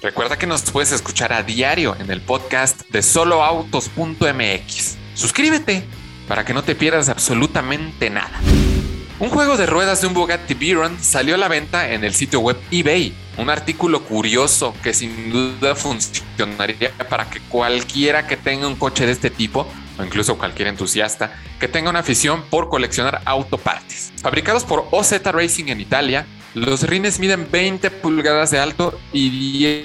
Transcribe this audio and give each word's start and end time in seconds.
Recuerda 0.00 0.38
que 0.38 0.46
nos 0.46 0.62
puedes 0.70 0.92
escuchar 0.92 1.32
a 1.32 1.42
diario 1.42 1.96
en 1.98 2.10
el 2.10 2.20
podcast 2.20 2.82
de 2.88 3.02
soloautos.mx. 3.02 4.96
Suscríbete 5.14 5.82
para 6.28 6.44
que 6.44 6.54
no 6.54 6.62
te 6.62 6.76
pierdas 6.76 7.08
absolutamente 7.08 8.08
nada. 8.08 8.38
Un 9.18 9.30
juego 9.30 9.56
de 9.56 9.66
ruedas 9.66 10.00
de 10.00 10.06
un 10.06 10.14
Bugatti 10.14 10.54
Veyron 10.54 10.96
salió 11.02 11.34
a 11.34 11.38
la 11.38 11.48
venta 11.48 11.92
en 11.92 12.04
el 12.04 12.14
sitio 12.14 12.38
web 12.38 12.56
eBay. 12.70 13.12
Un 13.38 13.50
artículo 13.50 14.04
curioso 14.04 14.72
que 14.84 14.94
sin 14.94 15.32
duda 15.32 15.74
funcionaría 15.74 16.92
para 17.10 17.28
que 17.28 17.40
cualquiera 17.40 18.28
que 18.28 18.36
tenga 18.36 18.68
un 18.68 18.76
coche 18.76 19.04
de 19.04 19.12
este 19.12 19.30
tipo, 19.30 19.66
o 19.98 20.04
incluso 20.04 20.38
cualquier 20.38 20.68
entusiasta, 20.68 21.32
que 21.58 21.66
tenga 21.66 21.90
una 21.90 21.98
afición 21.98 22.44
por 22.48 22.68
coleccionar 22.68 23.20
autopartes. 23.24 24.12
Fabricados 24.22 24.62
por 24.62 24.86
OZ 24.92 25.20
Racing 25.24 25.66
en 25.66 25.80
Italia, 25.80 26.24
los 26.58 26.82
rines 26.82 27.20
miden 27.20 27.48
20 27.50 27.90
pulgadas 27.90 28.50
de 28.50 28.58
alto 28.58 28.98
y 29.12 29.30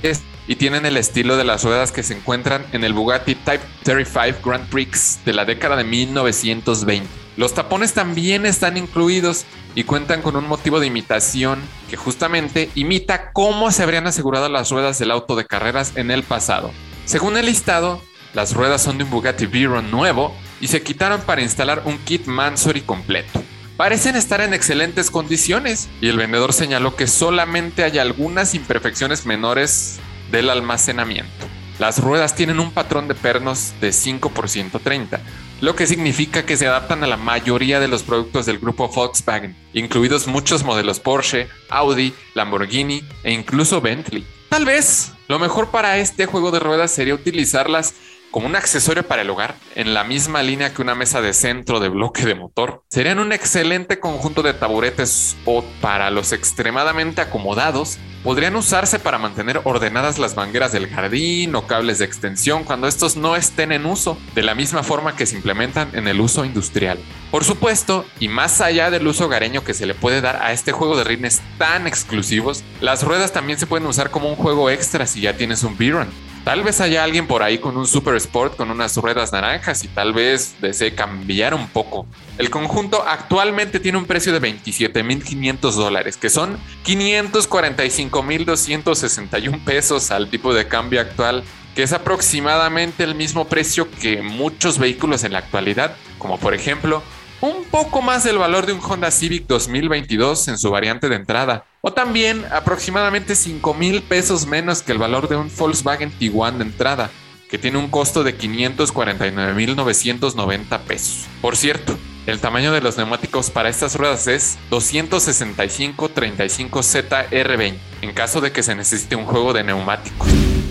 10 0.00 0.22
y 0.46 0.56
tienen 0.56 0.84
el 0.86 0.96
estilo 0.96 1.36
de 1.36 1.44
las 1.44 1.64
ruedas 1.64 1.92
que 1.92 2.02
se 2.02 2.14
encuentran 2.14 2.64
en 2.72 2.84
el 2.84 2.92
Bugatti 2.92 3.34
Type 3.34 3.64
35 3.82 4.38
Grand 4.44 4.68
Prix 4.68 5.20
de 5.24 5.32
la 5.32 5.44
década 5.44 5.76
de 5.76 5.84
1920. 5.84 7.08
Los 7.36 7.54
tapones 7.54 7.94
también 7.94 8.46
están 8.46 8.76
incluidos 8.76 9.44
y 9.74 9.84
cuentan 9.84 10.22
con 10.22 10.36
un 10.36 10.46
motivo 10.46 10.78
de 10.78 10.86
imitación 10.86 11.60
que 11.90 11.96
justamente 11.96 12.70
imita 12.74 13.32
cómo 13.32 13.72
se 13.72 13.82
habrían 13.82 14.06
asegurado 14.06 14.48
las 14.48 14.70
ruedas 14.70 14.98
del 14.98 15.10
auto 15.10 15.34
de 15.34 15.46
carreras 15.46 15.92
en 15.96 16.10
el 16.10 16.22
pasado. 16.22 16.70
Según 17.06 17.36
el 17.36 17.46
listado, 17.46 18.00
las 18.34 18.54
ruedas 18.54 18.82
son 18.82 18.98
de 18.98 19.04
un 19.04 19.10
Bugatti 19.10 19.46
Veyron 19.46 19.90
nuevo 19.90 20.34
y 20.60 20.68
se 20.68 20.82
quitaron 20.82 21.20
para 21.22 21.42
instalar 21.42 21.82
un 21.84 21.98
kit 21.98 22.26
Mansory 22.26 22.82
completo. 22.82 23.42
Parecen 23.76 24.14
estar 24.14 24.40
en 24.40 24.54
excelentes 24.54 25.10
condiciones 25.10 25.88
y 26.00 26.08
el 26.08 26.16
vendedor 26.16 26.52
señaló 26.52 26.94
que 26.94 27.08
solamente 27.08 27.82
hay 27.82 27.98
algunas 27.98 28.54
imperfecciones 28.54 29.26
menores 29.26 29.98
del 30.30 30.48
almacenamiento. 30.48 31.48
Las 31.80 32.00
ruedas 32.00 32.36
tienen 32.36 32.60
un 32.60 32.70
patrón 32.70 33.08
de 33.08 33.16
pernos 33.16 33.72
de 33.80 33.92
5 33.92 34.30
por 34.30 34.48
130, 34.48 35.20
lo 35.60 35.74
que 35.74 35.88
significa 35.88 36.46
que 36.46 36.56
se 36.56 36.68
adaptan 36.68 37.02
a 37.02 37.08
la 37.08 37.16
mayoría 37.16 37.80
de 37.80 37.88
los 37.88 38.04
productos 38.04 38.46
del 38.46 38.60
grupo 38.60 38.86
Volkswagen, 38.86 39.56
incluidos 39.72 40.28
muchos 40.28 40.62
modelos 40.62 41.00
Porsche, 41.00 41.48
Audi, 41.68 42.14
Lamborghini 42.34 43.02
e 43.24 43.32
incluso 43.32 43.80
Bentley. 43.80 44.24
Tal 44.50 44.66
vez 44.66 45.10
lo 45.26 45.40
mejor 45.40 45.72
para 45.72 45.98
este 45.98 46.26
juego 46.26 46.52
de 46.52 46.60
ruedas 46.60 46.92
sería 46.92 47.14
utilizarlas 47.14 47.94
como 48.34 48.48
un 48.48 48.56
accesorio 48.56 49.06
para 49.06 49.22
el 49.22 49.30
hogar, 49.30 49.54
en 49.76 49.94
la 49.94 50.02
misma 50.02 50.42
línea 50.42 50.74
que 50.74 50.82
una 50.82 50.96
mesa 50.96 51.20
de 51.20 51.32
centro 51.32 51.78
de 51.78 51.88
bloque 51.88 52.26
de 52.26 52.34
motor. 52.34 52.82
Serían 52.90 53.20
un 53.20 53.30
excelente 53.30 54.00
conjunto 54.00 54.42
de 54.42 54.52
taburetes 54.52 55.36
o 55.44 55.62
para 55.80 56.10
los 56.10 56.32
extremadamente 56.32 57.20
acomodados, 57.20 57.96
podrían 58.24 58.56
usarse 58.56 58.98
para 58.98 59.18
mantener 59.18 59.60
ordenadas 59.62 60.18
las 60.18 60.34
mangueras 60.34 60.72
del 60.72 60.88
jardín 60.88 61.54
o 61.54 61.68
cables 61.68 62.00
de 62.00 62.06
extensión 62.06 62.64
cuando 62.64 62.88
estos 62.88 63.16
no 63.16 63.36
estén 63.36 63.70
en 63.70 63.86
uso, 63.86 64.18
de 64.34 64.42
la 64.42 64.56
misma 64.56 64.82
forma 64.82 65.14
que 65.14 65.26
se 65.26 65.36
implementan 65.36 65.90
en 65.92 66.08
el 66.08 66.20
uso 66.20 66.44
industrial. 66.44 66.98
Por 67.30 67.44
supuesto, 67.44 68.04
y 68.18 68.26
más 68.26 68.60
allá 68.60 68.90
del 68.90 69.06
uso 69.06 69.26
hogareño 69.26 69.62
que 69.62 69.74
se 69.74 69.86
le 69.86 69.94
puede 69.94 70.20
dar 70.20 70.42
a 70.42 70.50
este 70.50 70.72
juego 70.72 70.96
de 70.96 71.04
rines 71.04 71.40
tan 71.56 71.86
exclusivos, 71.86 72.64
las 72.80 73.04
ruedas 73.04 73.32
también 73.32 73.60
se 73.60 73.68
pueden 73.68 73.86
usar 73.86 74.10
como 74.10 74.28
un 74.28 74.34
juego 74.34 74.70
extra 74.70 75.06
si 75.06 75.20
ya 75.20 75.36
tienes 75.36 75.62
un 75.62 75.78
Biron. 75.78 76.33
Tal 76.44 76.62
vez 76.62 76.80
haya 76.82 77.02
alguien 77.02 77.26
por 77.26 77.42
ahí 77.42 77.56
con 77.56 77.78
un 77.78 77.86
Super 77.86 78.16
Sport 78.16 78.56
con 78.56 78.70
unas 78.70 78.94
ruedas 78.98 79.32
naranjas 79.32 79.82
y 79.82 79.88
tal 79.88 80.12
vez 80.12 80.56
desee 80.60 80.94
cambiar 80.94 81.54
un 81.54 81.68
poco. 81.68 82.06
El 82.36 82.50
conjunto 82.50 83.02
actualmente 83.08 83.80
tiene 83.80 83.96
un 83.96 84.04
precio 84.04 84.38
de 84.38 84.42
27.500 84.42 85.72
dólares, 85.72 86.18
que 86.18 86.28
son 86.28 86.58
545.261 86.84 89.64
pesos 89.64 90.10
al 90.10 90.28
tipo 90.28 90.52
de 90.52 90.68
cambio 90.68 91.00
actual, 91.00 91.44
que 91.74 91.82
es 91.82 91.94
aproximadamente 91.94 93.04
el 93.04 93.14
mismo 93.14 93.46
precio 93.46 93.90
que 93.90 94.20
muchos 94.20 94.78
vehículos 94.78 95.24
en 95.24 95.32
la 95.32 95.38
actualidad, 95.38 95.96
como 96.18 96.38
por 96.38 96.52
ejemplo 96.52 97.02
un 97.44 97.64
poco 97.64 98.00
más 98.00 98.24
del 98.24 98.38
valor 98.38 98.64
de 98.64 98.72
un 98.72 98.80
Honda 98.80 99.10
Civic 99.10 99.46
2022 99.46 100.48
en 100.48 100.56
su 100.56 100.70
variante 100.70 101.10
de 101.10 101.16
entrada, 101.16 101.66
o 101.82 101.92
también 101.92 102.42
aproximadamente 102.50 103.36
5 103.36 103.74
mil 103.74 104.02
pesos 104.02 104.46
menos 104.46 104.80
que 104.80 104.92
el 104.92 104.98
valor 104.98 105.28
de 105.28 105.36
un 105.36 105.50
Volkswagen 105.54 106.10
Tiguan 106.10 106.56
de 106.56 106.64
entrada, 106.64 107.10
que 107.50 107.58
tiene 107.58 107.76
un 107.76 107.90
costo 107.90 108.24
de 108.24 108.38
549.990 108.38 110.80
pesos. 110.80 111.26
Por 111.42 111.58
cierto, 111.58 111.98
el 112.26 112.40
tamaño 112.40 112.72
de 112.72 112.80
los 112.80 112.96
neumáticos 112.96 113.50
para 113.50 113.68
estas 113.68 113.94
ruedas 113.96 114.26
es 114.26 114.56
265-35 114.70 116.70
ZR20, 116.70 117.74
en 118.00 118.14
caso 118.14 118.40
de 118.40 118.52
que 118.52 118.62
se 118.62 118.74
necesite 118.74 119.16
un 119.16 119.26
juego 119.26 119.52
de 119.52 119.64
neumáticos. 119.64 120.28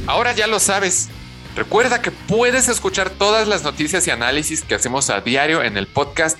Ahora 0.07 0.33
ya 0.33 0.47
lo 0.47 0.59
sabes. 0.59 1.11
Recuerda 1.55 2.01
que 2.01 2.09
puedes 2.09 2.67
escuchar 2.67 3.11
todas 3.11 3.47
las 3.47 3.61
noticias 3.61 4.07
y 4.07 4.11
análisis 4.11 4.63
que 4.63 4.73
hacemos 4.73 5.11
a 5.11 5.21
diario 5.21 5.61
en 5.61 5.77
el 5.77 5.85
podcast 5.85 6.39